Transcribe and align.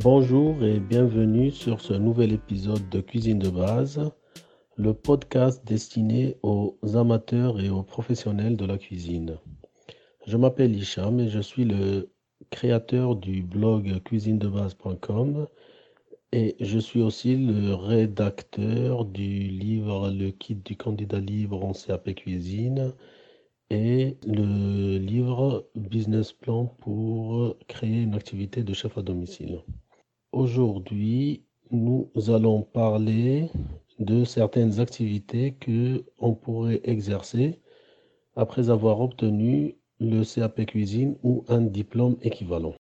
Bonjour 0.00 0.62
et 0.62 0.78
bienvenue 0.78 1.50
sur 1.50 1.80
ce 1.80 1.92
nouvel 1.92 2.32
épisode 2.32 2.88
de 2.88 3.00
Cuisine 3.00 3.40
de 3.40 3.48
base, 3.48 4.00
le 4.76 4.94
podcast 4.94 5.66
destiné 5.66 6.36
aux 6.44 6.78
amateurs 6.94 7.60
et 7.60 7.68
aux 7.68 7.82
professionnels 7.82 8.56
de 8.56 8.64
la 8.64 8.78
cuisine. 8.78 9.38
Je 10.24 10.36
m'appelle 10.36 10.76
Hicham 10.76 11.18
et 11.18 11.28
je 11.28 11.40
suis 11.40 11.64
le 11.64 12.12
créateur 12.50 13.16
du 13.16 13.42
blog 13.42 14.00
cuisinedebase.com 14.04 15.48
et 16.30 16.54
je 16.60 16.78
suis 16.78 17.02
aussi 17.02 17.34
le 17.34 17.74
rédacteur 17.74 19.04
du 19.04 19.48
livre 19.48 20.10
Le 20.10 20.30
kit 20.30 20.54
du 20.54 20.76
candidat 20.76 21.18
libre 21.18 21.64
en 21.64 21.72
CAP 21.72 22.14
cuisine 22.14 22.92
et 23.68 24.16
le 24.24 24.98
livre 24.98 25.68
Business 25.74 26.32
plan 26.32 26.66
pour 26.66 27.56
créer 27.66 28.02
une 28.02 28.14
activité 28.14 28.62
de 28.62 28.72
chef 28.72 28.96
à 28.96 29.02
domicile. 29.02 29.60
Aujourd'hui, 30.32 31.44
nous 31.70 32.10
allons 32.28 32.62
parler 32.62 33.50
de 33.98 34.24
certaines 34.24 34.80
activités 34.80 35.54
que 35.54 36.04
on 36.18 36.34
pourrait 36.34 36.80
exercer 36.84 37.60
après 38.36 38.70
avoir 38.70 39.00
obtenu 39.00 39.76
le 40.00 40.24
CAP 40.24 40.66
cuisine 40.66 41.16
ou 41.22 41.44
un 41.48 41.62
diplôme 41.62 42.16
équivalent. 42.22 42.74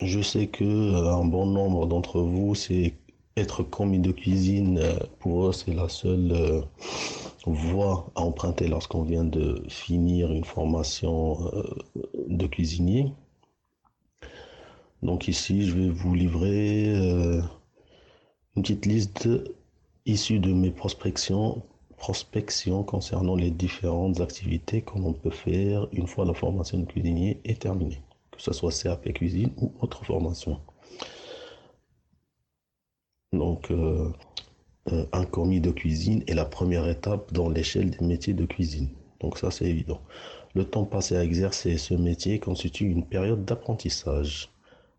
Je 0.00 0.20
sais 0.20 0.48
que 0.48 0.64
euh, 0.64 1.14
un 1.14 1.24
bon 1.24 1.46
nombre 1.46 1.86
d'entre 1.86 2.20
vous, 2.20 2.54
c'est 2.56 2.94
être 3.36 3.62
commis 3.62 3.98
de 3.98 4.12
cuisine, 4.12 4.78
euh, 4.78 4.98
pour 5.18 5.48
eux, 5.48 5.52
c'est 5.52 5.74
la 5.74 5.88
seule 5.88 6.32
euh, 6.32 6.62
voie 7.46 8.10
à 8.14 8.22
emprunter 8.22 8.68
lorsqu'on 8.68 9.02
vient 9.02 9.24
de 9.24 9.62
finir 9.68 10.32
une 10.32 10.44
formation 10.44 11.50
de 12.28 12.46
cuisinier. 12.46 13.12
Donc 15.02 15.26
ici, 15.28 15.66
je 15.66 15.74
vais 15.74 15.88
vous 15.88 16.14
livrer 16.14 16.94
une 18.54 18.62
petite 18.62 18.86
liste 18.86 19.28
issue 20.06 20.38
de 20.38 20.52
mes 20.52 20.70
prospections, 20.70 21.62
prospections 21.96 22.82
concernant 22.82 23.36
les 23.36 23.50
différentes 23.50 24.20
activités 24.20 24.82
que 24.82 24.98
l'on 24.98 25.12
peut 25.12 25.30
faire 25.30 25.88
une 25.92 26.06
fois 26.06 26.24
la 26.24 26.34
formation 26.34 26.78
de 26.78 26.84
cuisinier 26.84 27.40
est 27.44 27.62
terminée, 27.62 28.02
que 28.32 28.42
ce 28.42 28.52
soit 28.52 28.72
CAP 28.82 29.12
cuisine 29.12 29.50
ou 29.56 29.72
autre 29.80 30.04
formation. 30.04 30.60
Donc, 33.32 33.70
euh, 33.70 34.10
euh, 34.92 35.06
un 35.12 35.24
commis 35.24 35.60
de 35.60 35.70
cuisine 35.70 36.22
est 36.26 36.34
la 36.34 36.44
première 36.44 36.88
étape 36.88 37.32
dans 37.32 37.48
l'échelle 37.48 37.90
des 37.90 38.04
métiers 38.04 38.34
de 38.34 38.44
cuisine. 38.44 38.88
Donc 39.20 39.38
ça, 39.38 39.50
c'est 39.50 39.66
évident. 39.66 40.00
Le 40.54 40.64
temps 40.64 40.84
passé 40.84 41.16
à 41.16 41.24
exercer 41.24 41.78
ce 41.78 41.94
métier 41.94 42.38
constitue 42.38 42.90
une 42.90 43.06
période 43.06 43.44
d'apprentissage 43.44 44.50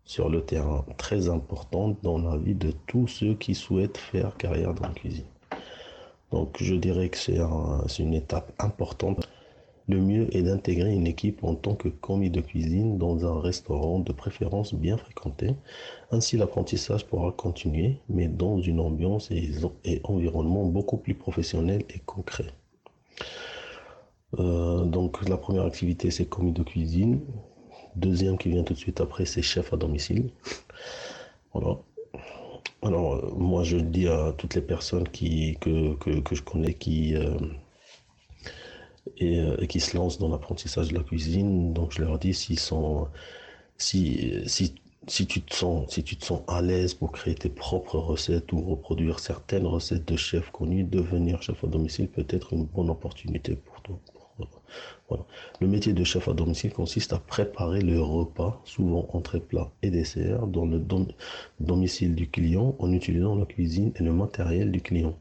sur 0.04 0.28
le 0.28 0.44
terrain 0.44 0.84
très 0.96 1.28
important 1.28 1.96
dans 2.02 2.18
la 2.18 2.36
vie 2.36 2.54
de 2.54 2.72
tous 2.86 3.06
ceux 3.06 3.34
qui 3.34 3.54
souhaitent 3.54 3.98
faire 3.98 4.36
carrière 4.36 4.74
dans 4.74 4.88
la 4.88 4.94
cuisine. 4.94 5.26
Donc 6.32 6.56
je 6.60 6.74
dirais 6.74 7.10
que 7.10 7.18
c'est 7.18 7.38
une 7.98 8.14
étape 8.14 8.52
importante. 8.58 9.28
Le 9.86 10.00
mieux 10.00 10.34
est 10.34 10.42
d'intégrer 10.42 10.92
une 10.92 11.06
équipe 11.06 11.44
en 11.44 11.54
tant 11.54 11.74
que 11.74 11.88
commis 11.88 12.30
de 12.30 12.40
cuisine 12.40 12.96
dans 12.96 13.26
un 13.26 13.40
restaurant 13.40 13.98
de 13.98 14.12
préférence 14.12 14.74
bien 14.74 14.96
fréquenté. 14.96 15.54
Ainsi 16.10 16.36
l'apprentissage 16.38 17.06
pourra 17.06 17.32
continuer, 17.32 17.98
mais 18.08 18.28
dans 18.28 18.60
une 18.60 18.80
ambiance 18.80 19.30
et, 19.30 19.50
environnement 20.04 20.64
beaucoup 20.64 20.96
plus 20.96 21.14
professionnel 21.14 21.84
et 21.94 21.98
concret. 21.98 22.46
Euh, 24.38 24.84
donc 24.84 25.28
la 25.28 25.36
première 25.36 25.64
activité 25.64 26.10
c'est 26.10 26.26
commis 26.26 26.52
de 26.52 26.62
cuisine. 26.62 27.20
Deuxième 27.96 28.38
qui 28.38 28.48
vient 28.48 28.64
tout 28.64 28.74
de 28.74 28.78
suite 28.78 29.00
après, 29.00 29.24
c'est 29.24 29.42
chef 29.42 29.72
à 29.72 29.76
domicile. 29.76 30.30
Alors, 31.54 33.14
euh, 33.14 33.30
moi, 33.36 33.62
je 33.62 33.76
dis 33.76 34.08
à 34.08 34.32
toutes 34.36 34.54
les 34.54 34.60
personnes 34.60 35.08
que, 35.08 35.96
je 36.32 36.42
connais 36.42 36.74
qui, 36.74 37.14
euh, 37.14 37.36
euh, 39.22 39.56
et, 39.58 39.66
qui 39.66 39.80
se 39.80 39.96
lancent 39.96 40.18
dans 40.18 40.28
l'apprentissage 40.28 40.88
de 40.88 40.94
la 40.94 41.02
cuisine, 41.02 41.72
donc 41.72 41.92
je 41.92 42.02
leur 42.02 42.18
dis 42.18 42.34
s'ils 42.34 42.58
sont, 42.58 43.08
si, 43.78 44.42
si, 44.46 44.74
si, 45.06 45.26
tu 45.26 45.42
te 45.42 45.54
sens, 45.54 45.90
si 45.92 46.02
tu 46.02 46.16
te 46.16 46.24
sens 46.24 46.42
à 46.48 46.62
l'aise 46.62 46.94
pour 46.94 47.12
créer 47.12 47.34
tes 47.34 47.50
propres 47.50 47.98
recettes 47.98 48.52
ou 48.52 48.62
reproduire 48.62 49.18
certaines 49.20 49.66
recettes 49.66 50.06
de 50.08 50.16
chefs 50.16 50.50
connus, 50.50 50.84
devenir 50.84 51.42
chef 51.42 51.62
à 51.64 51.66
domicile 51.66 52.08
peut 52.08 52.26
être 52.28 52.52
une 52.54 52.64
bonne 52.64 52.90
opportunité 52.90 53.56
pour 53.56 53.80
toi. 53.82 53.98
Le 55.60 55.68
métier 55.68 55.92
de 55.92 56.02
chef 56.02 56.28
à 56.28 56.32
domicile 56.32 56.72
consiste 56.72 57.12
à 57.12 57.18
préparer 57.18 57.80
le 57.80 58.00
repas, 58.00 58.60
souvent 58.64 59.06
entrée 59.12 59.40
plat 59.40 59.70
et 59.82 59.90
dessert, 59.90 60.46
dans 60.46 60.64
le 60.64 60.82
domicile 61.60 62.14
du 62.14 62.28
client 62.28 62.74
en 62.78 62.92
utilisant 62.92 63.36
la 63.36 63.46
cuisine 63.46 63.92
et 63.96 64.02
le 64.02 64.12
matériel 64.12 64.72
du 64.72 64.80
client. 64.80 65.14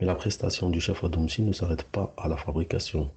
Mais 0.00 0.06
la 0.06 0.14
prestation 0.14 0.70
du 0.70 0.80
chef 0.80 1.04
à 1.04 1.08
domicile 1.08 1.46
ne 1.46 1.52
s'arrête 1.52 1.84
pas 1.84 2.12
à 2.16 2.28
la 2.28 2.36
fabrication. 2.36 3.10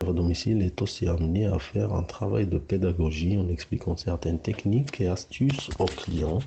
Le 0.00 0.06
chef 0.06 0.10
à 0.10 0.12
domicile 0.12 0.62
est 0.62 0.80
aussi 0.80 1.06
amené 1.08 1.46
à 1.46 1.58
faire 1.58 1.92
un 1.92 2.02
travail 2.02 2.46
de 2.46 2.58
pédagogie 2.58 3.36
en 3.36 3.48
expliquant 3.48 3.96
certaines 3.96 4.38
techniques 4.38 5.00
et 5.00 5.08
astuces 5.08 5.70
aux 5.78 5.86
clients. 5.86 6.40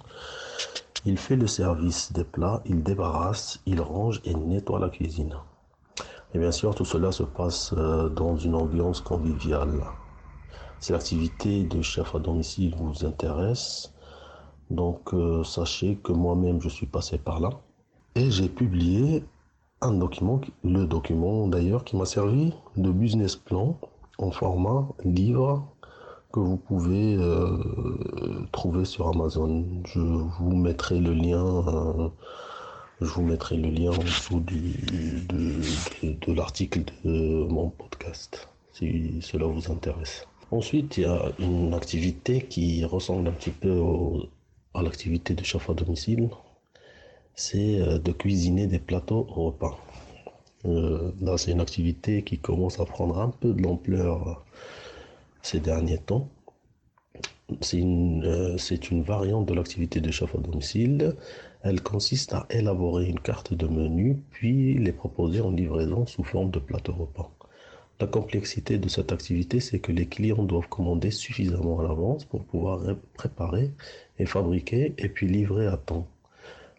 Il 1.06 1.18
fait 1.18 1.36
le 1.36 1.48
service 1.48 2.14
des 2.14 2.24
plats, 2.24 2.62
il 2.66 2.84
débarrasse, 2.84 3.60
il 3.66 3.82
range 3.82 4.22
et 4.26 4.34
nettoie 4.34 4.80
la 4.80 4.90
cuisine. 4.90 5.36
Et 6.34 6.40
bien 6.40 6.52
sûr, 6.52 6.74
tout 6.76 6.86
cela 6.86 7.12
se 7.12 7.24
passe 7.24 7.74
euh, 7.78 8.08
dans 8.10 8.38
une 8.38 8.56
ambiance 8.56 9.02
conviviale. 9.02 9.84
Si 10.80 10.92
l'activité 10.92 11.64
de 11.64 11.82
chef 11.82 12.16
à 12.16 12.20
domicile 12.20 12.74
vous 12.76 13.06
intéresse, 13.06 13.94
donc 14.70 15.14
euh, 15.14 15.44
sachez 15.44 15.98
que 15.98 16.14
moi-même 16.14 16.62
je 16.62 16.70
suis 16.70 16.88
passé 16.88 17.18
par 17.18 17.40
là 17.40 17.50
et 18.16 18.32
j'ai 18.32 18.50
publié 18.50 19.24
un 19.82 19.94
document, 19.94 20.42
le 20.64 20.86
document 20.86 21.48
d'ailleurs 21.48 21.84
qui 21.84 21.96
m'a 21.96 22.06
servi 22.06 22.54
de 22.78 22.92
business 22.92 23.36
plan 23.36 23.78
en 24.18 24.32
format 24.32 24.88
livre 25.04 25.68
que 26.32 26.40
vous 26.40 26.58
pouvez 26.58 27.16
euh, 27.16 27.58
trouver 28.52 28.86
sur 28.86 29.08
Amazon. 29.08 29.66
Je 29.86 30.00
vous 30.00 30.56
mettrai 30.56 31.00
le 31.00 31.14
lien. 31.14 32.12
Je 33.02 33.08
vous 33.08 33.24
mettrai 33.24 33.58
le 33.58 33.70
lien 33.70 33.90
en 33.92 34.04
dessous 34.04 34.40
du, 34.40 34.76
de, 35.28 36.34
l'article 36.34 36.84
de 37.04 37.46
mon 37.46 37.70
podcast, 37.70 38.48
si 38.74 39.20
cela 39.22 39.48
vous 39.48 39.72
intéresse. 39.72 40.28
Ensuite, 40.52 40.98
il 40.98 41.04
y 41.04 41.06
a 41.08 41.32
une 41.40 41.74
activité 41.74 42.44
qui 42.44 42.86
ressemble 42.86 43.28
un 43.28 43.32
petit 43.32 43.50
peu 43.50 43.82
à 44.76 44.84
l'activité 44.84 45.34
de 45.34 45.44
chef 45.44 45.70
à 45.70 45.74
domicile. 45.74 46.30
C'est 47.36 47.82
euh, 47.82 47.98
de 48.00 48.12
cuisiner 48.12 48.68
des 48.68 48.80
plateaux 48.80 49.28
au 49.36 49.46
repas. 49.46 49.78
Euh, 50.66 51.12
là, 51.22 51.38
c'est 51.38 51.52
une 51.52 51.62
activité 51.62 52.24
qui 52.24 52.38
commence 52.38 52.80
à 52.80 52.86
prendre 52.86 53.20
un 53.20 53.30
peu 53.30 53.54
de 53.54 53.62
l'ampleur 53.62 54.44
ces 55.42 55.60
derniers 55.60 55.98
temps. 55.98 56.30
C'est 57.62 57.78
une, 57.78 58.24
euh, 58.26 58.58
une 58.92 59.04
variante 59.04 59.46
de 59.46 59.54
l'activité 59.54 60.00
de 60.00 60.12
chef 60.12 60.34
à 60.36 60.38
domicile 60.38 61.16
elle 61.64 61.82
consiste 61.82 62.34
à 62.34 62.48
élaborer 62.50 63.08
une 63.08 63.20
carte 63.20 63.54
de 63.54 63.68
menu, 63.68 64.18
puis 64.32 64.74
les 64.80 64.92
proposer 64.92 65.42
en 65.42 65.52
livraison 65.52 66.08
sous 66.08 66.24
forme 66.24 66.50
de 66.50 66.60
plateau 66.60 66.94
repas. 66.94 67.32
La 68.00 68.08
complexité 68.08 68.80
de 68.80 68.90
cette 68.90 69.12
activité, 69.12 69.60
c'est 69.60 69.80
que 69.80 69.92
les 69.92 70.08
clients 70.08 70.44
doivent 70.44 70.70
commander 70.70 71.12
suffisamment 71.12 71.80
à 71.80 71.84
l'avance 71.84 72.26
pour 72.26 72.44
pouvoir 72.46 72.82
préparer 73.14 73.70
et 74.18 74.26
fabriquer 74.26 74.96
et 74.98 75.08
puis 75.08 75.28
livrer 75.28 75.68
à 75.68 75.78
temps. 75.78 76.08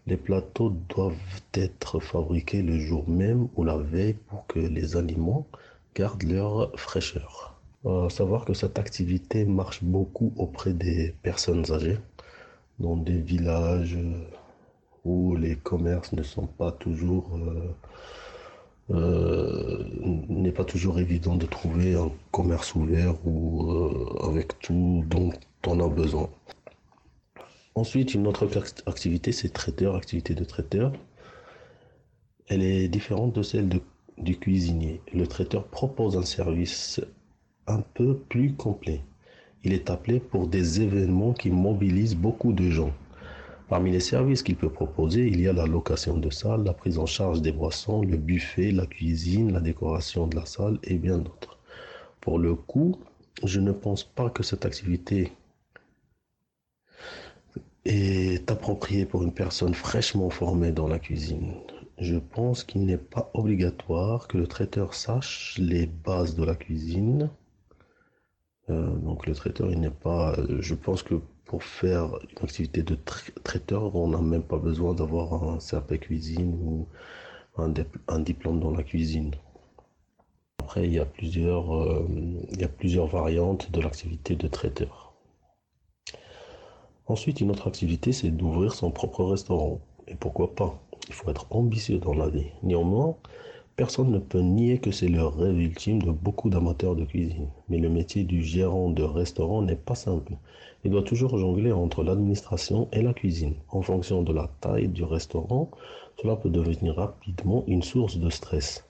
Les 0.06 0.16
plateaux 0.16 0.70
doivent 0.88 1.43
être 1.54 2.00
fabriqués 2.00 2.62
le 2.62 2.78
jour 2.78 3.08
même 3.08 3.49
ou 3.56 3.64
la 3.64 3.76
veille 3.76 4.14
pour 4.28 4.46
que 4.46 4.58
les 4.58 4.96
aliments 4.96 5.46
gardent 5.94 6.25
leur 6.25 6.72
fraîcheur. 6.78 7.60
À 7.84 8.08
savoir 8.10 8.44
que 8.44 8.54
cette 8.54 8.78
activité 8.78 9.44
marche 9.44 9.82
beaucoup 9.82 10.32
auprès 10.37 10.72
des 10.72 11.14
personnes 11.22 11.70
âgées, 11.72 11.99
dans 12.78 12.96
des 12.96 13.19
villages 13.19 13.99
où 15.04 15.37
les 15.37 15.56
commerces 15.56 16.12
ne 16.12 16.22
sont 16.22 16.46
pas 16.46 16.72
toujours 16.72 17.31
euh, 17.37 17.75
euh, 18.90 19.84
n'est 20.28 20.52
pas 20.52 20.64
toujours 20.64 20.98
évident 20.98 21.37
de 21.37 21.46
trouver 21.46 21.94
un 21.94 22.10
commerce 22.31 22.75
ouvert 22.75 23.14
ou 23.26 23.70
euh, 23.70 24.28
avec 24.28 24.58
tout 24.60 25.05
dont 25.08 25.32
on 25.66 25.81
a 25.81 25.88
besoin. 25.88 26.28
Ensuite, 27.74 28.14
une 28.14 28.26
autre 28.26 28.46
activité, 28.86 29.32
c'est 29.32 29.48
traiteur, 29.48 29.96
activité 29.96 30.34
de 30.34 30.44
traiteur. 30.44 30.92
Elle 32.48 32.62
est 32.62 32.88
différente 32.88 33.34
de 33.34 33.42
celle 33.42 33.70
du 34.19 34.38
cuisinier. 34.38 35.00
Le 35.14 35.26
traiteur 35.26 35.66
propose 35.69 36.16
un 36.16 36.24
service 36.24 37.00
un 37.66 37.80
peu 37.80 38.19
plus 38.19 38.54
complet. 38.54 39.00
Il 39.64 39.72
est 39.72 39.88
appelé 39.90 40.20
pour 40.20 40.48
des 40.48 40.82
événements 40.82 41.32
qui 41.32 41.50
mobilisent 41.50 42.16
beaucoup 42.16 42.52
de 42.52 42.69
gens. 42.70 42.92
Parmi 43.69 43.90
les 43.90 44.00
services 44.00 44.42
qu'il 44.42 44.56
peut 44.56 44.69
proposer, 44.69 45.26
il 45.26 45.40
y 45.40 45.48
a 45.48 45.54
la 45.54 45.64
location 45.66 46.19
de 46.19 46.28
salle, 46.28 46.64
la 46.64 46.74
prise 46.74 46.98
en 46.98 47.06
charge 47.06 47.40
des 47.40 47.52
boissons, 47.52 48.02
le 48.02 48.19
buffet, 48.19 48.70
la 48.70 48.86
cuisine, 48.86 49.52
la 49.52 49.60
décoration 49.60 50.26
de 50.26 50.36
la 50.36 50.44
salle 50.44 50.78
et 50.84 50.96
bien 50.98 51.19
d'autres. 51.19 51.58
pour 52.20 52.38
le 52.38 52.54
coup, 52.54 52.98
je 53.44 53.60
ne 53.60 53.72
pense 53.72 54.04
pas 54.04 54.30
que 54.30 54.42
cette 54.42 54.66
activité 54.66 55.32
est 57.84 58.50
appropriée 58.50 59.06
pour 59.06 59.23
une 59.23 59.32
personne 59.32 59.75
fraîchement 59.75 60.31
formée 60.31 60.73
dans 60.73 60.88
la 60.88 60.99
cuisine. 60.99 61.55
Je 61.99 62.17
pense 62.17 62.64
qu'il 62.64 62.84
n'est 62.84 62.96
pas 62.99 63.31
obligatoire 63.34 64.29
que 64.29 64.38
le 64.38 64.46
traiteur 64.46 64.94
sache 64.94 65.56
les 65.58 65.87
bases 65.87 66.34
de 66.34 66.44
la 66.44 66.55
cuisine. 66.55 67.31
Euh, 68.70 68.96
donc 68.96 69.26
le 69.26 69.34
traiteur, 69.34 69.70
il 69.70 69.81
n'est 69.81 69.90
pas... 69.90 70.37
Je 70.61 70.75
pense 70.75 71.02
que 71.02 71.20
pour 71.44 71.64
faire 71.64 72.19
une 72.31 72.44
activité 72.44 72.82
de 72.82 72.96
traiteur, 73.44 73.94
on 73.94 74.08
n'a 74.08 74.20
même 74.20 74.43
pas 74.43 74.58
besoin 74.58 74.94
d'avoir 74.94 75.44
un 75.44 75.58
CAP 75.58 75.99
cuisine 76.00 76.55
ou 76.62 76.88
un, 77.56 78.20
diplôme 78.20 78.61
dans 78.61 78.70
la 78.70 78.82
cuisine. 78.82 79.32
Après, 80.58 80.87
il 80.87 80.94
y 80.94 80.99
a 80.99 81.05
plusieurs, 81.05 81.76
euh, 81.76 82.08
il 82.52 82.61
y 82.61 82.64
a 82.64 82.69
plusieurs 82.69 83.06
variantes 83.06 83.70
de 83.70 83.81
l'activité 83.81 84.37
de 84.37 84.49
traiteur. 84.49 85.11
Ensuite, 87.08 87.40
une 87.40 87.50
autre 87.50 87.66
activité, 87.66 88.12
c'est 88.12 88.31
d'ouvrir 88.31 88.75
son 88.75 88.93
propre 88.93 89.25
restaurant. 89.25 89.81
Et 90.06 90.14
pourquoi 90.14 90.54
pas? 90.54 90.81
Il 91.08 91.14
faut 91.14 91.28
être 91.31 91.46
ambitieux 91.50 91.99
dans 91.99 92.14
la 92.14 92.28
vie. 92.28 92.46
Néanmoins, 92.62 93.16
personne 93.75 94.12
ne 94.12 94.20
peut 94.20 94.40
nier 94.40 94.78
que 94.78 94.93
c'est 94.93 95.08
le 95.08 95.26
rêve 95.26 95.58
ultime 95.58 96.00
de 96.00 96.12
beaucoup 96.12 96.49
d'amateurs 96.49 96.94
de 96.94 97.04
cuisine. 97.04 97.49
Mais 97.69 97.78
le 97.78 97.88
métier 97.88 98.22
du 98.22 98.44
gérant 98.44 98.90
de 98.90 99.02
restaurant 99.02 99.62
n'est 99.62 99.75
pas 99.75 99.96
simple. 99.96 100.34
Il 100.84 100.93
doit 100.93 101.02
toujours 101.02 101.38
jongler 101.38 101.72
entre 101.72 102.04
l'administration 102.04 102.88
et 102.93 103.02
la 103.02 103.14
cuisine. 103.14 103.55
En 103.69 103.82
fonction 103.82 104.22
de 104.22 104.32
la 104.32 104.48
taille 104.60 104.88
du 104.88 105.02
restaurant, 105.02 105.70
cela 106.20 106.37
peut 106.37 106.50
devenir 106.50 106.94
rapidement 106.94 107.64
une 107.66 107.82
source 107.82 108.16
de 108.16 108.31
stress. 108.31 108.87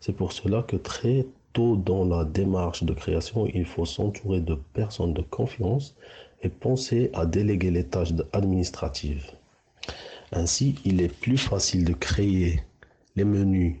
C'est 0.00 0.12
pour 0.12 0.32
cela 0.32 0.62
que 0.62 0.76
très 0.76 1.26
tôt 1.54 1.76
dans 1.76 2.04
la 2.04 2.24
démarche 2.24 2.82
de 2.84 2.92
création, 2.92 3.46
il 3.46 3.64
faut 3.64 3.86
s'entourer 3.86 4.40
de 4.40 4.54
personnes 4.74 5.14
de 5.14 5.22
confiance 5.22 5.96
et 6.44 6.50
penser 6.50 7.10
à 7.14 7.26
déléguer 7.26 7.70
les 7.70 7.84
tâches 7.84 8.12
administratives. 8.32 9.32
Ainsi, 10.30 10.76
il 10.84 11.00
est 11.00 11.12
plus 11.12 11.38
facile 11.38 11.84
de 11.84 11.94
créer 11.94 12.62
les 13.16 13.24
menus, 13.24 13.76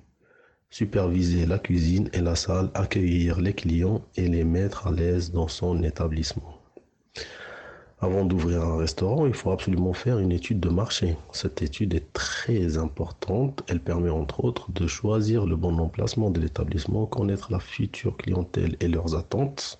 superviser 0.70 1.46
la 1.46 1.58
cuisine 1.58 2.10
et 2.12 2.20
la 2.20 2.34
salle, 2.34 2.70
accueillir 2.74 3.40
les 3.40 3.52
clients 3.52 4.02
et 4.16 4.26
les 4.26 4.44
mettre 4.44 4.88
à 4.88 4.92
l'aise 4.92 5.30
dans 5.30 5.48
son 5.48 5.82
établissement. 5.82 6.54
Avant 8.00 8.24
d'ouvrir 8.26 8.62
un 8.62 8.76
restaurant, 8.76 9.24
il 9.26 9.32
faut 9.32 9.50
absolument 9.50 9.94
faire 9.94 10.18
une 10.18 10.32
étude 10.32 10.60
de 10.60 10.68
marché. 10.68 11.16
Cette 11.32 11.62
étude 11.62 11.94
est 11.94 12.12
très 12.12 12.76
importante. 12.76 13.62
Elle 13.66 13.80
permet 13.80 14.10
entre 14.10 14.44
autres 14.44 14.70
de 14.72 14.86
choisir 14.86 15.46
le 15.46 15.56
bon 15.56 15.78
emplacement 15.78 16.30
de 16.30 16.38
l'établissement, 16.38 17.06
connaître 17.06 17.50
la 17.50 17.60
future 17.60 18.16
clientèle 18.18 18.76
et 18.80 18.88
leurs 18.88 19.16
attentes, 19.16 19.78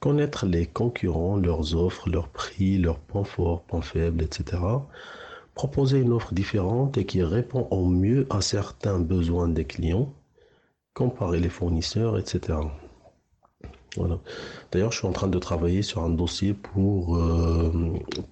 connaître 0.00 0.46
les 0.46 0.66
concurrents, 0.66 1.36
leurs 1.36 1.74
offres, 1.74 2.08
leurs 2.08 2.28
prix, 2.28 2.78
leurs 2.78 2.98
points 2.98 3.24
forts, 3.24 3.62
points 3.62 3.82
faibles, 3.82 4.22
etc. 4.22 4.62
Proposer 5.54 6.00
une 6.00 6.12
offre 6.12 6.34
différente 6.34 6.98
et 6.98 7.06
qui 7.06 7.22
répond 7.22 7.68
au 7.70 7.86
mieux 7.86 8.26
à 8.30 8.40
certains 8.40 8.98
besoins 8.98 9.48
des 9.48 9.64
clients, 9.64 10.12
comparer 10.94 11.40
les 11.40 11.48
fournisseurs, 11.48 12.18
etc. 12.18 12.58
Voilà. 13.96 14.18
D'ailleurs, 14.72 14.90
je 14.92 14.98
suis 14.98 15.06
en 15.06 15.12
train 15.12 15.28
de 15.28 15.38
travailler 15.38 15.82
sur 15.82 16.02
un 16.02 16.10
dossier 16.10 16.52
pour, 16.52 17.16
euh, 17.16 17.72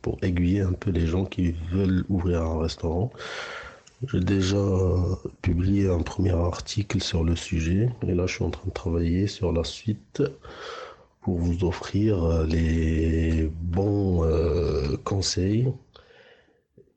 pour 0.02 0.18
aiguiller 0.22 0.60
un 0.62 0.72
peu 0.72 0.90
les 0.90 1.06
gens 1.06 1.24
qui 1.24 1.52
veulent 1.70 2.04
ouvrir 2.08 2.42
un 2.42 2.60
restaurant. 2.60 3.12
J'ai 4.08 4.20
déjà 4.20 4.58
publié 5.42 5.88
un 5.88 6.00
premier 6.00 6.32
article 6.32 7.00
sur 7.00 7.22
le 7.22 7.36
sujet 7.36 7.88
et 8.06 8.14
là, 8.14 8.26
je 8.26 8.34
suis 8.34 8.44
en 8.44 8.50
train 8.50 8.66
de 8.66 8.72
travailler 8.72 9.28
sur 9.28 9.52
la 9.52 9.62
suite 9.62 10.22
pour 11.22 11.38
vous 11.38 11.64
offrir 11.64 12.44
les 12.44 13.50
bons 13.62 14.24
euh, 14.24 14.96
conseils 15.04 15.72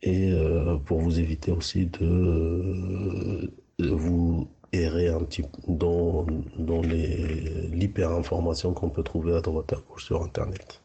et 0.01 0.31
euh, 0.31 0.77
pour 0.77 0.99
vous 0.99 1.19
éviter 1.19 1.51
aussi 1.51 1.85
de, 1.85 3.51
vous 3.79 4.47
errer 4.73 5.09
un 5.09 5.19
petit 5.23 5.43
dans, 5.67 6.25
dans 6.57 6.81
l'hyper-information 6.81 8.73
qu'on 8.73 8.89
peut 8.89 9.03
trouver 9.03 9.35
à 9.35 9.41
droite 9.41 9.73
à 9.73 9.77
gauche 9.89 10.05
sur 10.05 10.21
Internet. 10.23 10.81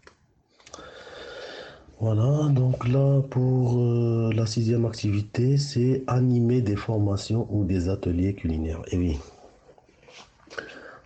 Voilà, 2.00 2.48
donc 2.48 2.88
là 2.88 3.20
pour 3.28 3.78
euh, 3.78 4.32
la 4.34 4.46
sixième 4.46 4.86
activité, 4.86 5.58
c'est 5.58 6.02
animer 6.06 6.62
des 6.62 6.76
formations 6.76 7.46
ou 7.50 7.64
des 7.64 7.90
ateliers 7.90 8.34
culinaires. 8.34 8.80
Et 8.90 8.96
oui, 8.96 9.18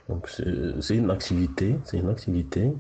donc 0.09 0.29
c'est 0.29 0.97
une 0.97 1.11
activité, 1.11 1.77
c'est 1.85 1.99
une 1.99 2.09
activité. 2.09 2.73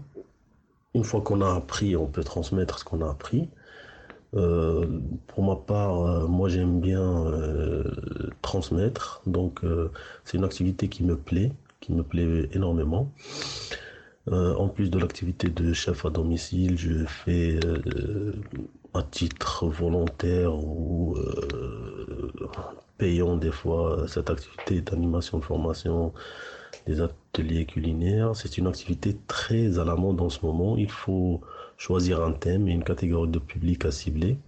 Une 0.94 1.04
fois 1.04 1.20
qu'on 1.22 1.40
a 1.40 1.54
appris, 1.54 1.96
on 1.96 2.06
peut 2.06 2.24
transmettre 2.24 2.78
ce 2.78 2.84
qu'on 2.84 3.00
a 3.00 3.10
appris. 3.10 3.48
Euh, 4.36 4.86
pour 5.28 5.44
ma 5.44 5.56
part, 5.56 6.00
euh, 6.00 6.26
moi 6.26 6.48
j'aime 6.48 6.80
bien 6.80 7.26
euh, 7.26 7.84
transmettre, 8.42 9.22
donc 9.26 9.60
c'est 10.24 10.36
une 10.38 10.44
activité 10.44 10.88
qui 10.88 11.04
me 11.04 11.16
plaît, 11.16 11.52
qui 11.80 11.92
me 11.92 12.02
plaît 12.02 12.48
énormément. 12.52 13.10
en 14.30 14.68
plus 14.68 14.90
de 14.90 14.98
l'activité 14.98 15.48
de 15.48 15.72
chef 15.72 16.04
à 16.06 16.10
domicile, 16.10 16.78
je 16.78 17.04
fais 17.04 17.60
à 18.94 19.02
titre 19.02 19.66
volontaire 19.66 20.54
ou 20.54 21.16
payant 22.98 23.36
des 23.36 23.50
fois 23.50 24.06
cette 24.08 24.30
activité 24.30 24.80
d'animation 24.80 25.38
de 25.38 25.44
formation 25.44 26.12
des 26.86 27.00
ateliers 27.00 27.66
culinaires. 27.66 28.36
C'est 28.36 28.58
une 28.58 28.66
activité 28.66 29.16
très 29.26 29.78
à 29.78 29.84
la 29.84 29.96
mode 29.96 30.20
en 30.20 30.30
ce 30.30 30.44
moment. 30.44 30.76
Il 30.76 30.90
faut 30.90 31.40
choisir 31.76 32.22
un 32.22 32.32
thème 32.32 32.68
et 32.68 32.72
une 32.72 32.84
catégorie 32.84 33.30
de 33.30 33.38
public 33.38 33.84
à 33.84 33.90
cibler, 33.90 34.38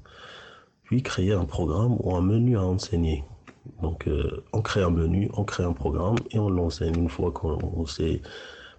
puis 0.84 1.02
créer 1.02 1.32
un 1.32 1.44
programme 1.44 1.96
ou 2.00 2.14
un 2.14 2.20
menu 2.20 2.56
à 2.56 2.62
enseigner. 2.62 3.25
Donc 3.82 4.06
euh, 4.06 4.44
on 4.52 4.62
crée 4.62 4.82
un 4.82 4.90
menu, 4.90 5.28
on 5.34 5.44
crée 5.44 5.64
un 5.64 5.72
programme 5.72 6.16
et 6.31 6.38
on 6.38 6.48
l'enseigne 6.48 6.96
une 6.96 7.08
fois 7.08 7.32
qu'on 7.32 7.84
sait 7.87 8.22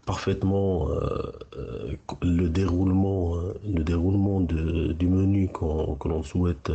parfaitement 0.06 0.90
euh, 0.90 1.32
euh, 1.58 1.94
le 2.22 2.48
déroulement, 2.48 3.36
le 3.66 3.84
déroulement 3.84 4.40
du 4.40 4.56
menu 4.56 5.27
que 5.48 6.08
l'on 6.08 6.24
souhaite 6.24 6.72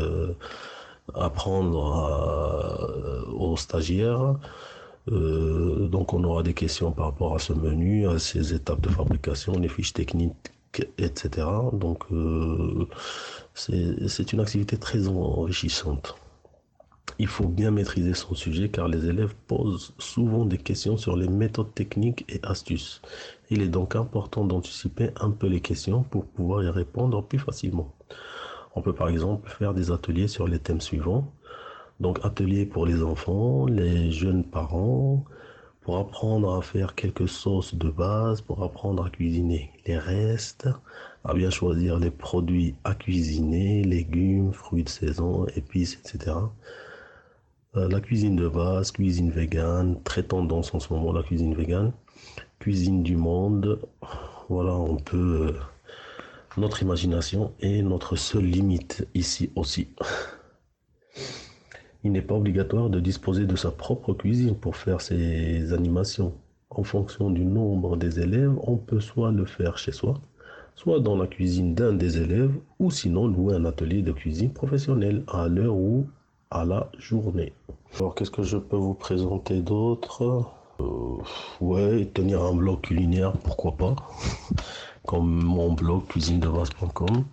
apprendre 1.14 1.80
aux 3.34 3.56
stagiaires. 3.56 4.36
donc 5.08 6.12
on 6.14 6.24
aura 6.24 6.42
des 6.42 6.54
questions 6.54 6.92
par 6.92 7.06
rapport 7.06 7.34
à 7.34 7.38
ce 7.38 7.52
menu, 7.52 8.08
à 8.08 8.18
ses 8.18 8.54
étapes 8.54 8.80
de 8.80 8.88
fabrication, 8.88 9.58
les 9.58 9.68
fiches 9.68 9.92
techniques 9.92 10.52
etc. 10.98 11.46
Donc 11.72 12.04
euh, 12.12 12.86
c'est 13.54 14.32
une 14.32 14.40
activité 14.40 14.76
très 14.76 15.08
enrichissante. 15.08 16.16
Il 17.18 17.26
faut 17.26 17.46
bien 17.46 17.70
maîtriser 17.70 18.14
son 18.14 18.34
sujet 18.34 18.68
car 18.68 18.88
les 18.88 19.06
élèves 19.06 19.34
posent 19.46 19.94
souvent 19.98 20.44
des 20.44 20.58
questions 20.58 20.96
sur 20.96 21.16
les 21.16 21.28
méthodes 21.28 21.74
techniques 21.74 22.24
et 22.28 22.40
astuces. 22.42 23.02
Il 23.50 23.60
est 23.60 23.68
donc 23.68 23.96
important 23.96 24.44
d'anticiper 24.44 25.10
un 25.20 25.30
peu 25.30 25.46
les 25.46 25.60
questions 25.60 26.02
pour 26.04 26.24
pouvoir 26.24 26.64
y 26.64 26.68
répondre 26.68 27.22
plus 27.22 27.38
facilement. 27.38 27.92
On 28.74 28.82
peut 28.82 28.94
par 28.94 29.08
exemple 29.08 29.50
faire 29.50 29.74
des 29.74 29.90
ateliers 29.90 30.28
sur 30.28 30.48
les 30.48 30.58
thèmes 30.58 30.80
suivants. 30.80 31.30
Donc 32.00 32.18
ateliers 32.24 32.66
pour 32.66 32.86
les 32.86 33.02
enfants, 33.02 33.66
les 33.66 34.10
jeunes 34.10 34.44
parents, 34.44 35.24
pour 35.82 35.98
apprendre 35.98 36.54
à 36.54 36.62
faire 36.62 36.94
quelques 36.94 37.28
sauces 37.28 37.74
de 37.74 37.90
base, 37.90 38.40
pour 38.40 38.62
apprendre 38.62 39.04
à 39.04 39.10
cuisiner 39.10 39.70
les 39.86 39.98
restes, 39.98 40.68
à 41.24 41.34
bien 41.34 41.50
choisir 41.50 41.98
les 41.98 42.10
produits 42.10 42.74
à 42.84 42.94
cuisiner, 42.94 43.82
légumes, 43.82 44.52
fruits 44.52 44.84
de 44.84 44.88
saison, 44.88 45.46
épices, 45.56 45.94
etc. 45.94 46.36
Euh, 47.76 47.88
la 47.88 48.00
cuisine 48.00 48.36
de 48.36 48.48
base, 48.48 48.92
cuisine 48.92 49.30
végane, 49.30 50.00
très 50.02 50.22
tendance 50.22 50.74
en 50.74 50.80
ce 50.80 50.92
moment 50.92 51.12
la 51.12 51.22
cuisine 51.22 51.54
végane, 51.54 51.92
cuisine 52.58 53.02
du 53.02 53.16
monde, 53.16 53.80
voilà, 54.48 54.74
on 54.74 54.96
peut... 54.96 55.54
Euh, 55.54 55.60
notre 56.56 56.82
imagination 56.82 57.52
est 57.60 57.82
notre 57.82 58.16
seule 58.16 58.44
limite 58.44 59.06
ici 59.14 59.50
aussi. 59.56 59.88
Il 62.04 62.12
n'est 62.12 62.22
pas 62.22 62.34
obligatoire 62.34 62.90
de 62.90 63.00
disposer 63.00 63.46
de 63.46 63.56
sa 63.56 63.70
propre 63.70 64.12
cuisine 64.12 64.56
pour 64.56 64.76
faire 64.76 65.00
ses 65.00 65.72
animations. 65.72 66.34
En 66.70 66.82
fonction 66.82 67.30
du 67.30 67.44
nombre 67.44 67.96
des 67.96 68.20
élèves, 68.20 68.54
on 68.64 68.76
peut 68.76 69.00
soit 69.00 69.30
le 69.30 69.44
faire 69.44 69.78
chez 69.78 69.92
soi, 69.92 70.14
soit 70.74 71.00
dans 71.00 71.16
la 71.16 71.26
cuisine 71.26 71.74
d'un 71.74 71.92
des 71.92 72.18
élèves, 72.18 72.54
ou 72.78 72.90
sinon 72.90 73.28
louer 73.28 73.54
un 73.54 73.64
atelier 73.64 74.02
de 74.02 74.12
cuisine 74.12 74.52
professionnel 74.52 75.22
à 75.28 75.48
l'heure 75.48 75.76
ou 75.76 76.06
à 76.50 76.64
la 76.64 76.90
journée. 76.98 77.52
Alors 77.98 78.14
qu'est-ce 78.14 78.30
que 78.30 78.42
je 78.42 78.56
peux 78.56 78.76
vous 78.76 78.94
présenter 78.94 79.60
d'autre? 79.60 80.46
Euh, 80.80 81.22
Ouais, 81.60 82.06
tenir 82.12 82.42
un 82.42 82.54
blog 82.54 82.80
culinaire, 82.80 83.32
pourquoi 83.32 83.72
pas? 83.76 83.94
Comme 85.06 85.42
mon 85.42 85.72
blog 85.72 86.06
cuisinedevase.com. 86.08 87.24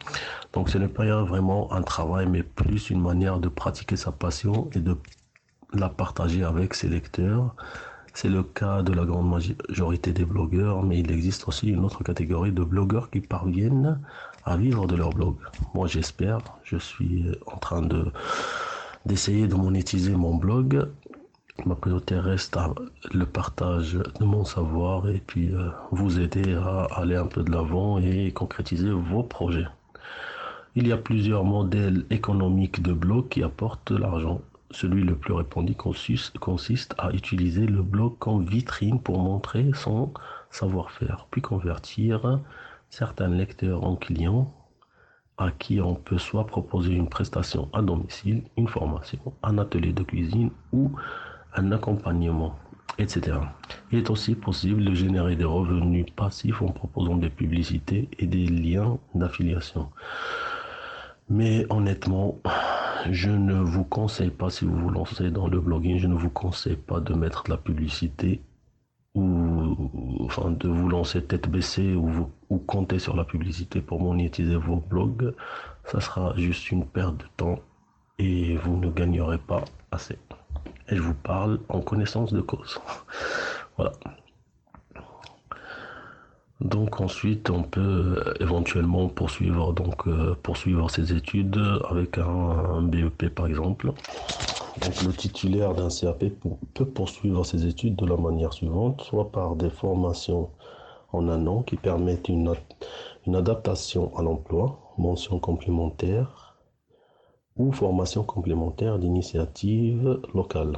Donc 0.54 0.70
ce 0.70 0.78
n'est 0.78 0.88
pas 0.88 1.24
vraiment 1.24 1.72
un 1.72 1.82
travail, 1.82 2.28
mais 2.28 2.44
plus 2.44 2.90
une 2.90 3.02
manière 3.02 3.40
de 3.40 3.50
pratiquer 3.50 3.96
sa 3.96 4.12
passion 4.12 4.70
et 4.74 4.80
de 4.80 4.98
la 5.74 5.90
partager 5.90 6.44
avec 6.44 6.74
ses 6.74 6.88
lecteurs, 6.90 7.56
C'est 8.16 8.30
le 8.30 8.44
cas 8.44 8.82
de 8.82 8.92
la 8.92 9.06
grande 9.06 9.30
majorité 9.30 10.12
des 10.14 10.26
blogueurs, 10.26 10.84
mais 10.84 11.00
il 11.00 11.12
existe 11.12 11.48
aussi 11.48 11.68
une 11.70 11.86
autre 11.86 12.04
catégorie 12.04 12.52
de 12.52 12.64
blogueurs 12.64 13.10
qui 13.12 13.22
parviennent 13.22 14.00
à 14.46 14.58
vivre 14.58 14.88
de 14.88 14.96
leur 14.96 15.12
blog. 15.12 15.36
Moi, 15.76 15.88
j'espère, 15.88 16.40
je 16.64 16.78
suis 16.78 17.26
en 17.46 17.58
train 17.58 17.82
de 17.84 18.12
d'essayer 19.06 19.48
de 19.48 19.56
monétiser 19.56 20.12
mon 20.16 20.36
blog. 20.36 20.90
Ma 21.66 21.76
priorité 21.76 22.18
reste 22.18 22.58
le 23.14 23.26
partage 23.26 23.94
de 23.94 24.26
mon 24.26 24.46
savoir 24.46 25.10
et 25.10 25.22
puis 25.26 25.54
euh, 25.54 25.70
vous 25.92 26.20
aider 26.20 26.56
à 26.56 26.88
aller 26.96 27.16
un 27.16 27.26
peu 27.26 27.44
de 27.44 27.52
l'avant 27.52 27.98
et 28.00 28.32
concrétiser 28.32 28.92
vos 28.92 29.24
projets. 29.24 29.68
Il 30.76 30.88
y 30.88 30.92
a 30.92 30.98
plusieurs 30.98 31.44
modèles 31.44 32.06
économiques 32.12 32.82
de 32.82 32.94
blog 32.94 33.28
qui 33.30 33.44
apportent 33.44 33.92
de 33.92 33.98
l'argent. 33.98 34.42
Celui 34.72 35.04
le 35.04 35.16
plus 35.16 35.34
répandu 35.34 35.76
consiste 35.76 36.94
à 36.98 37.12
utiliser 37.12 37.66
le 37.66 37.82
blog 37.82 38.18
comme 38.20 38.46
vitrine 38.46 39.02
pour 39.02 39.20
montrer 39.20 39.72
son 39.74 40.14
savoir-faire, 40.52 41.28
puis 41.32 41.42
convertir 41.42 42.40
certains 42.90 43.30
lecteurs 43.30 43.84
en 43.84 43.96
clients 43.96 44.54
à 45.38 45.52
qui 45.52 45.80
on 45.80 45.96
peut 45.96 46.18
soit 46.18 46.46
proposer 46.46 46.94
une 46.94 47.10
prestation 47.10 47.70
à 47.74 47.82
domicile, 47.82 48.44
une 48.58 48.68
formation, 48.68 49.20
un 49.42 49.58
atelier 49.58 49.94
de 49.94 50.04
cuisine 50.04 50.52
ou 50.74 50.92
un 51.56 51.72
accompagnement, 51.72 52.56
etc. 52.98 53.38
Il 53.92 54.00
est 54.00 54.10
aussi 54.10 54.36
possible 54.36 54.84
de 54.86 54.94
générer 54.94 55.36
des 55.36 55.46
revenus 55.46 56.06
passifs 56.16 56.62
en 56.62 56.68
proposant 56.68 57.18
des 57.18 57.30
publicités 57.30 58.10
et 58.20 58.28
des 58.28 58.46
liens 58.46 58.98
d'affiliation. 59.16 59.90
Mais 61.30 61.66
honnêtement, 61.70 62.40
je 63.12 63.30
ne 63.30 63.54
vous 63.54 63.84
conseille 63.84 64.32
pas, 64.32 64.50
si 64.50 64.66
vous 64.66 64.76
vous 64.76 64.90
lancez 64.90 65.32
dans 65.32 65.48
le 65.48 65.60
blogging, 65.60 65.98
je 66.00 66.08
ne 66.08 66.16
vous 66.16 66.30
conseille 66.30 66.76
pas 66.76 67.00
de 67.00 67.14
mettre 67.14 67.44
de 67.44 67.52
la 67.52 67.58
publicité 67.58 68.42
ou 69.16 69.76
enfin 70.26 70.52
de 70.52 70.68
vous 70.68 70.88
lancer 70.88 71.24
tête 71.24 71.50
baissée 71.50 71.94
ou, 71.96 72.30
ou 72.50 72.58
compter 72.58 73.00
sur 73.00 73.16
la 73.16 73.26
publicité 73.26 73.82
pour 73.82 74.02
monétiser 74.02 74.56
vos 74.56 74.78
blogs. 74.78 75.34
Ça 75.86 76.02
sera 76.02 76.36
juste 76.38 76.72
une 76.72 76.86
perte 76.86 77.18
de 77.18 77.26
temps 77.38 77.60
et 78.20 78.56
vous 78.58 78.78
ne 78.78 78.90
gagnerez 78.90 79.38
pas 79.40 79.64
assez. 79.92 80.18
Et 80.92 80.96
je 80.96 81.02
vous 81.02 81.14
parle 81.14 81.60
en 81.70 81.82
connaissance 81.82 82.34
de 82.34 82.42
cause. 82.42 82.80
voilà. 83.78 83.94
Donc 86.62 87.00
ensuite, 87.00 87.50
on 87.50 87.64
peut 87.64 87.80
euh, 87.80 88.34
éventuellement 88.42 89.08
poursuivre 89.08 89.72
donc 89.72 90.08
euh, 90.08 90.36
poursuivre 90.44 90.90
ses 90.90 91.14
études 91.14 91.58
avec 91.90 92.18
un, 92.18 92.82
BEP 92.82 93.30
par 93.34 93.48
exemple. 93.48 93.94
Donc 94.82 95.04
le 95.04 95.14
titulaire 95.14 95.74
d'un 95.74 95.88
CAP 95.88 96.26
peut 96.74 96.86
poursuivre 96.86 97.46
ses 97.46 97.66
études 97.66 97.96
de 97.96 98.06
la 98.06 98.18
manière 98.18 98.52
suivante, 98.52 99.02
soit 99.02 99.32
par 99.32 99.56
des 99.56 99.70
formations 99.70 100.50
en 101.14 101.30
un 101.30 101.48
an 101.48 101.62
qui 101.64 101.78
permettent 101.78 102.28
une, 102.28 102.54
une 103.26 103.36
adaptation 103.36 104.16
à 104.18 104.22
l'emploi, 104.22 104.80
mention 104.98 105.40
complémentaire, 105.40 106.49
ou 107.60 107.72
formation 107.74 108.24
complémentaire 108.24 108.98
d'initiative 108.98 110.22
locale, 110.34 110.74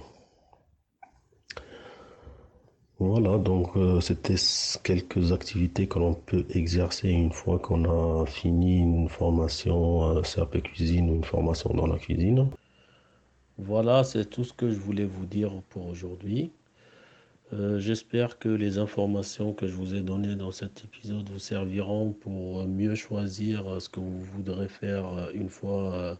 Voilà, 2.98 3.36
donc 3.36 3.72
c'était 4.00 4.36
quelques 4.82 5.30
activités 5.32 5.86
que 5.86 5.98
l'on 5.98 6.14
peut 6.14 6.46
exercer 6.50 7.10
une 7.10 7.30
fois 7.30 7.58
qu'on 7.58 7.84
a 7.84 8.24
fini 8.26 8.78
une 8.78 9.08
formation 9.10 10.22
CRP 10.22 10.62
cuisine 10.62 11.10
ou 11.10 11.14
une 11.16 11.24
formation 11.24 11.74
dans 11.74 11.86
la 11.86 11.98
cuisine. 11.98 12.48
Voilà, 13.58 14.04
c'est 14.04 14.26
tout 14.26 14.44
ce 14.44 14.52
que 14.52 14.70
je 14.70 14.78
voulais 14.78 15.06
vous 15.06 15.24
dire 15.24 15.50
pour 15.70 15.86
aujourd'hui. 15.86 16.52
Euh, 17.52 17.78
j'espère 17.78 18.38
que 18.38 18.48
les 18.48 18.76
informations 18.78 19.54
que 19.54 19.66
je 19.66 19.72
vous 19.72 19.94
ai 19.94 20.00
données 20.02 20.34
dans 20.34 20.50
cet 20.50 20.84
épisode 20.84 21.28
vous 21.30 21.38
serviront 21.38 22.12
pour 22.12 22.66
mieux 22.66 22.94
choisir 22.96 23.80
ce 23.80 23.88
que 23.88 24.00
vous 24.00 24.20
voudrez 24.20 24.68
faire 24.68 25.30
une 25.32 25.48
fois 25.48 25.94
euh, 25.94 26.14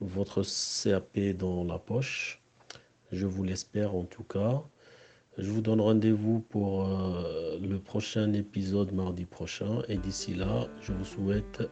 votre 0.00 0.42
CAP 0.42 1.36
dans 1.36 1.64
la 1.64 1.78
poche. 1.78 2.42
Je 3.12 3.26
vous 3.26 3.44
l'espère 3.44 3.94
en 3.94 4.04
tout 4.04 4.24
cas. 4.24 4.62
Je 5.38 5.52
vous 5.52 5.60
donne 5.60 5.80
rendez-vous 5.80 6.40
pour 6.40 6.84
euh, 6.84 7.58
le 7.62 7.78
prochain 7.78 8.32
épisode 8.32 8.92
mardi 8.92 9.24
prochain. 9.24 9.82
Et 9.88 9.96
d'ici 9.96 10.34
là, 10.34 10.66
je 10.80 10.92
vous 10.92 11.04
souhaite 11.04 11.62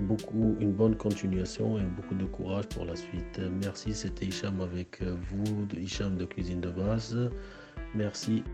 beaucoup, 0.00 0.56
une 0.60 0.72
bonne 0.72 0.94
continuation 0.94 1.78
et 1.78 1.82
beaucoup 1.82 2.14
de 2.14 2.26
courage 2.26 2.66
pour 2.68 2.84
la 2.84 2.94
suite. 2.94 3.40
Merci, 3.60 3.92
c'était 3.92 4.26
Hicham 4.26 4.60
avec 4.60 5.02
vous, 5.02 5.66
Hicham 5.76 6.16
de 6.16 6.26
Cuisine 6.26 6.60
de 6.60 6.70
Base. 6.70 7.30
Merci. 7.94 8.44